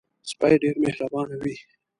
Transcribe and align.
سپي 0.29 0.53
ډېر 0.61 0.75
مهربانه 0.83 1.35
وي. 1.41 1.55